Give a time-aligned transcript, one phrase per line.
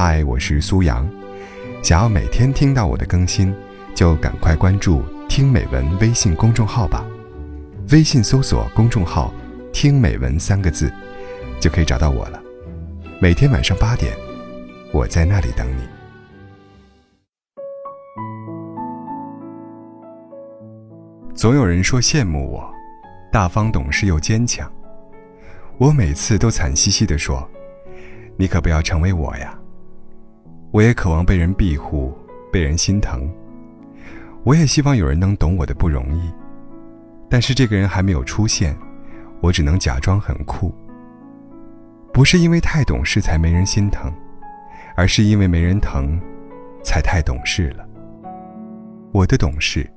[0.00, 1.04] 嗨，我是苏阳。
[1.82, 3.52] 想要每天听到我的更新，
[3.96, 7.04] 就赶快关注“听美文”微信公众号吧。
[7.90, 9.34] 微信搜索公众号
[9.74, 10.88] “听美文”三个字，
[11.58, 12.40] 就可以找到我了。
[13.20, 14.16] 每天晚上八点，
[14.92, 15.82] 我在那里等你。
[21.34, 22.72] 总有人说羡慕我，
[23.32, 24.72] 大方懂事又坚强。
[25.76, 27.44] 我每次都惨兮兮地说
[28.38, 29.52] ：“你可不要成为我呀。”
[30.70, 32.16] 我也渴望被人庇护，
[32.52, 33.28] 被人心疼。
[34.44, 36.30] 我也希望有人能懂我的不容易，
[37.28, 38.76] 但是这个人还没有出现，
[39.40, 40.74] 我只能假装很酷。
[42.12, 44.12] 不是因为太懂事才没人心疼，
[44.96, 46.20] 而是因为没人疼，
[46.82, 47.86] 才太懂事了。
[49.12, 49.88] 我的懂事，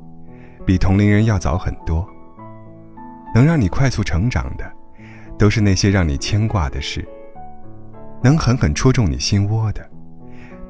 [0.66, 2.08] 比同龄人要早很多。
[3.34, 4.72] 能让你快速成长的，
[5.38, 7.08] 都是那些让你牵挂的事。
[8.22, 9.90] 能狠狠戳中你心窝的。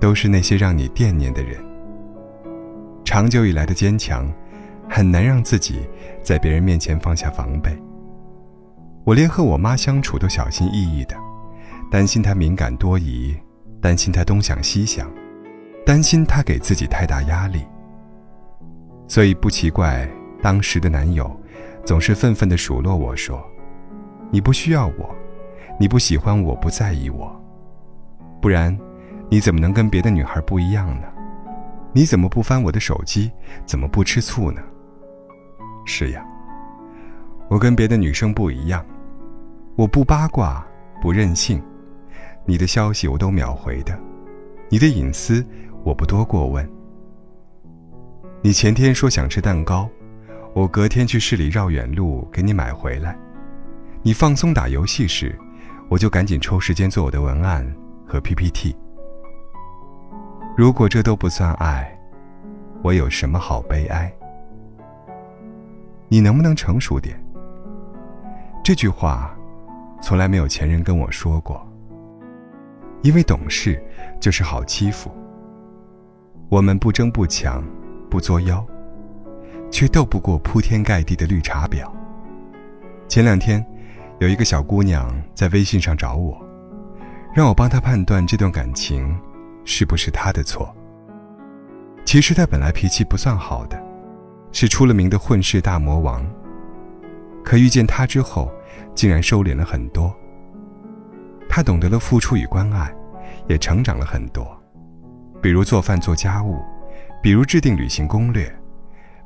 [0.02, 1.64] 都是那些让你惦念的人。
[3.06, 4.30] 长久以来的坚强，
[4.90, 5.88] 很难让自己
[6.24, 7.72] 在别人面前放下防备。
[9.06, 11.16] 我连和我妈相处都小心翼翼的，
[11.92, 13.36] 担心她敏感多疑，
[13.80, 15.10] 担心她东想西想，
[15.86, 17.64] 担心她给自己太大压力。
[19.08, 20.10] 所以不奇怪，
[20.42, 21.30] 当时的男友
[21.86, 23.44] 总是愤愤地数落我说
[24.32, 25.16] ：“你不需要我，
[25.80, 27.40] 你不喜欢我，不在意我，
[28.42, 28.76] 不然。”
[29.34, 31.08] 你怎么能跟别的女孩不一样呢？
[31.94, 33.32] 你怎么不翻我的手机？
[33.66, 34.62] 怎么不吃醋呢？
[35.86, 36.22] 是呀，
[37.50, 38.86] 我跟别的女生不一样，
[39.78, 40.68] 我不八卦，
[41.02, 41.64] 不任性，
[42.46, 43.98] 你的消息我都秒回的，
[44.68, 45.46] 你的隐私
[45.82, 46.70] 我不多过问。
[48.42, 49.90] 你前天说想吃蛋糕，
[50.54, 53.18] 我隔天去市里绕远路给你买回来。
[54.04, 55.34] 你放松打游戏时，
[55.88, 57.66] 我就赶紧抽时间做我的文案
[58.06, 58.76] 和 PPT。
[60.58, 61.98] 如果这都不算爱，
[62.84, 64.12] 我有什么好悲哀？
[66.10, 67.18] 你能不能成熟点？
[68.62, 69.34] 这句话，
[70.02, 71.66] 从来没有前人跟我说过。
[73.02, 73.82] 因为懂事
[74.20, 75.10] 就是好欺负。
[76.50, 77.64] 我们不争不抢，
[78.10, 78.64] 不作妖，
[79.72, 81.90] 却斗不过铺天盖地的绿茶婊。
[83.08, 83.66] 前两天，
[84.20, 86.40] 有一个小姑娘在微信上找我，
[87.34, 89.18] 让我帮她判断这段感情。
[89.72, 90.76] 是不是他的错？
[92.04, 93.82] 其实他本来脾气不算好的，
[94.52, 96.26] 是出了名的混世大魔王。
[97.42, 98.52] 可遇见他之后，
[98.94, 100.14] 竟然收敛了很多。
[101.48, 102.94] 他懂得了付出与关爱，
[103.48, 104.46] 也成长了很多。
[105.42, 106.60] 比如做饭做家务，
[107.24, 108.54] 比如制定旅行攻略，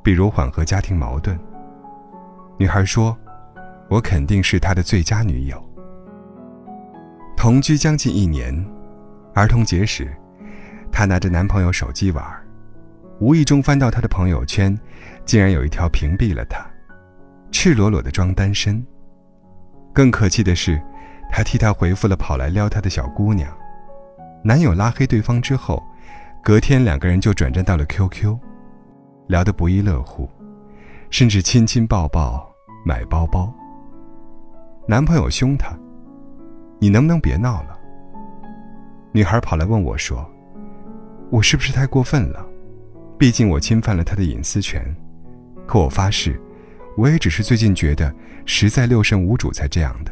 [0.03, 1.37] 比如缓和家庭矛盾。
[2.59, 3.17] 女孩说
[3.89, 5.59] ：“我肯定是他的最佳女友。”
[7.35, 8.63] 同居将近一年，
[9.33, 10.15] 儿童节时。
[10.95, 12.25] 她拿着男朋友手机玩，
[13.19, 14.79] 无意中翻到他的朋友圈，
[15.25, 16.65] 竟然有一条屏蔽了他，
[17.51, 18.81] 赤裸裸的装单身。
[19.93, 20.81] 更可气的是，
[21.29, 23.53] 他替她回复了跑来撩她的小姑娘。
[24.41, 25.83] 男友拉黑对方之后，
[26.41, 28.33] 隔天两个人就转战到了 QQ，
[29.27, 30.29] 聊得不亦乐乎，
[31.09, 32.49] 甚至亲亲抱抱，
[32.85, 33.53] 买包包。
[34.87, 35.77] 男朋友凶她
[36.79, 37.77] ：“你能不能别闹了？”
[39.11, 40.25] 女孩跑来问我说。
[41.31, 42.45] 我是不是太过分了？
[43.17, 44.83] 毕竟我侵犯了他的隐私权。
[45.65, 46.39] 可我发誓，
[46.95, 48.13] 我也只是最近觉得
[48.45, 50.11] 实在六神无主才这样的。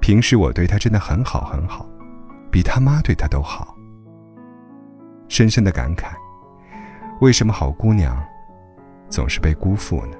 [0.00, 1.88] 平时我对他真的很好很好，
[2.50, 3.76] 比他妈对他都好。
[5.28, 6.12] 深深的感慨：
[7.20, 8.16] 为什么好姑娘
[9.08, 10.16] 总是被辜负呢？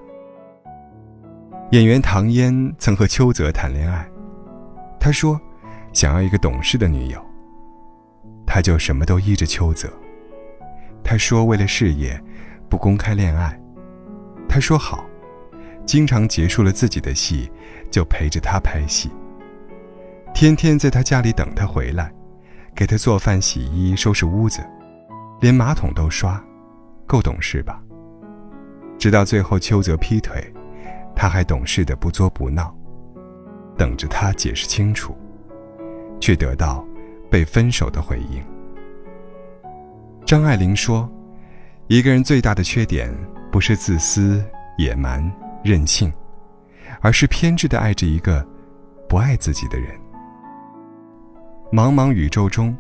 [1.71, 4.07] 演员唐嫣曾和邱泽谈恋爱，
[4.99, 5.41] 他说
[5.93, 7.25] 想要一个懂事的女友。
[8.55, 9.91] 他就什么都依着邱泽。
[11.03, 12.23] 他说为了事业，
[12.69, 13.59] 不公开恋爱。
[14.47, 15.07] 他说好，
[15.87, 17.51] 经常结束了自己的戏，
[17.91, 19.11] 就陪着他拍戏。
[20.35, 22.13] 天天在他家里等他回来，
[22.75, 24.61] 给他做饭、洗衣、收拾屋子，
[25.41, 26.39] 连马桶都刷，
[27.07, 27.83] 够懂事吧？
[28.99, 30.53] 直到最后邱泽劈腿，
[31.17, 32.77] 他还懂事的不作不闹，
[33.79, 35.17] 等着他解释清楚，
[36.21, 36.87] 却得到。
[37.33, 38.45] 被分手的回应。
[40.27, 41.11] 张爱玲说
[41.89, 43.11] ：“一个人最大的缺点，
[43.51, 44.45] 不是自私、
[44.77, 45.33] 野蛮、
[45.65, 46.13] 任性，
[47.01, 48.47] 而是偏执的爱着一个
[49.09, 49.99] 不爱自己的人。”
[51.73, 52.77] 茫茫宇宙中，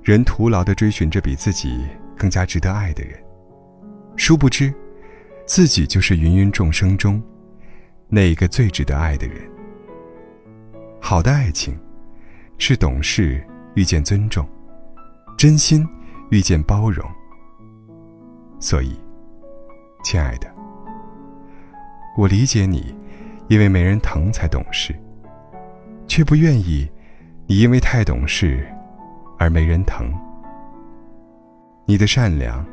[0.00, 1.84] 人徒劳的追寻着比自己
[2.16, 3.20] 更加值得爱的人，
[4.16, 4.72] 殊不知，
[5.44, 7.20] 自己就是芸芸众生中
[8.08, 9.38] 那一个最值得爱的人。
[11.00, 11.76] 好的爱情，
[12.58, 13.44] 是懂事。
[13.74, 14.46] 遇见尊重，
[15.36, 15.86] 真心
[16.30, 17.04] 遇见包容。
[18.60, 18.96] 所以，
[20.04, 20.46] 亲爱的，
[22.16, 22.94] 我理解你，
[23.48, 24.94] 因为没人疼才懂事，
[26.06, 26.88] 却不愿意
[27.46, 28.66] 你因为太懂事
[29.38, 30.12] 而没人疼。
[31.84, 32.64] 你的善良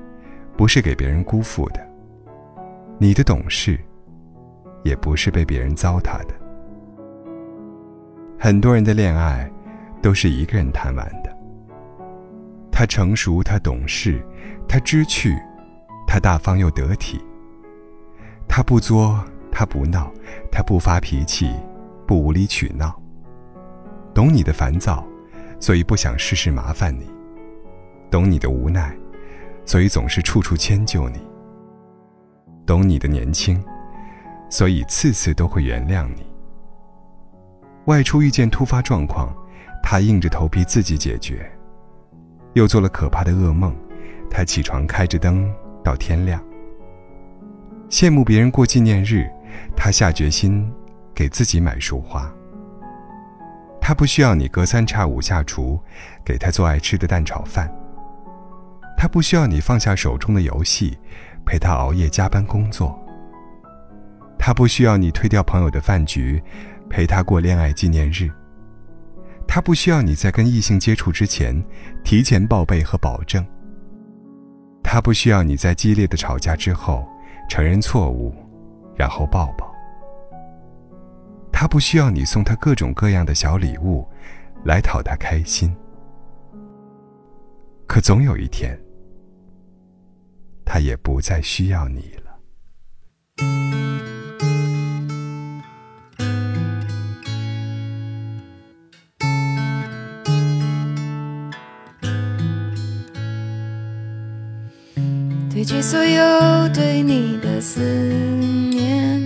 [0.55, 1.79] 不是给别人辜负的，
[2.99, 3.79] 你的懂事
[4.83, 6.35] 也不是被别人糟蹋的。
[8.37, 9.49] 很多人的恋爱
[10.01, 11.37] 都是一个人谈完的。
[12.71, 14.23] 他成熟，他懂事，
[14.67, 15.37] 他知趣，
[16.07, 17.19] 他大方又得体。
[18.47, 20.11] 他不作，他不闹，
[20.51, 21.53] 他不发脾气，
[22.07, 22.99] 不无理取闹。
[24.13, 25.05] 懂你的烦躁，
[25.59, 27.05] 所以不想事事麻烦你；
[28.09, 28.95] 懂你的无奈。
[29.65, 31.19] 所以总是处处迁就你，
[32.65, 33.63] 懂你的年轻，
[34.49, 36.25] 所以次次都会原谅你。
[37.85, 39.31] 外出遇见突发状况，
[39.81, 41.49] 他硬着头皮自己解决。
[42.53, 43.75] 又做了可怕的噩梦，
[44.29, 45.49] 他起床开着灯
[45.83, 46.43] 到天亮。
[47.89, 49.29] 羡慕别人过纪念日，
[49.75, 50.71] 他下决心
[51.13, 52.31] 给自己买束花。
[53.81, 55.79] 他不需要你隔三差五下厨，
[56.23, 57.71] 给他做爱吃的蛋炒饭。
[58.97, 60.97] 他不需要你放下手中的游戏，
[61.45, 62.99] 陪他熬夜加班工作。
[64.37, 66.41] 他不需要你推掉朋友的饭局，
[66.89, 68.29] 陪他过恋爱纪念日。
[69.51, 71.59] 他不需要你在跟异性接触之前
[72.03, 73.43] 提前报备和保证。
[74.83, 77.03] 他不需要你在激烈的吵架之后
[77.49, 78.31] 承认错误，
[78.95, 79.73] 然后抱抱。
[81.51, 84.07] 他不需要你送他各种各样的小礼物，
[84.63, 85.75] 来讨他开心。
[87.87, 88.79] 可总有一天。
[90.63, 93.68] 他也不再需要你了。
[105.59, 107.81] 堆积所有对你的思
[108.71, 109.21] 念，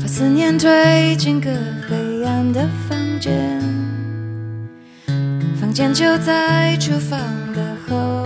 [0.00, 1.48] 把思念推进个
[1.88, 3.60] 黑暗的房间，
[5.60, 7.20] 房间就在厨房
[7.54, 8.24] 的后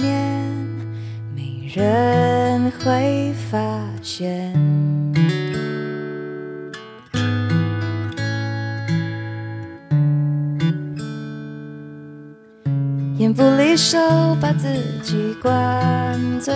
[0.00, 0.40] 面，
[1.34, 1.66] 没。
[1.74, 3.58] 人会发
[4.00, 4.52] 现，
[13.18, 13.98] 眼不离手，
[14.42, 14.68] 把自
[15.02, 16.54] 己灌醉，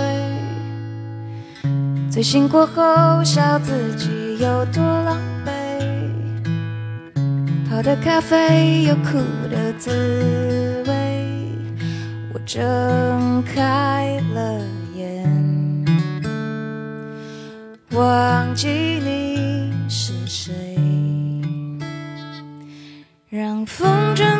[2.11, 5.17] 醉醒过后笑自己有多狼
[5.47, 5.51] 狈，
[7.67, 9.19] 泡的咖啡有苦
[9.51, 10.93] 的滋味，
[12.35, 14.61] 我睁开了
[14.95, 15.27] 眼。
[17.93, 20.53] 忘记你是谁，
[23.31, 24.40] 让风筝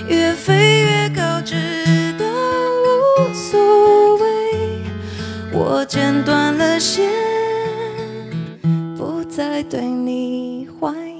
[0.11, 1.55] 越飞越高，直
[2.19, 2.25] 到
[3.17, 4.83] 无所谓。
[5.53, 7.09] 我剪断了线，
[8.97, 11.10] 不再对你怀。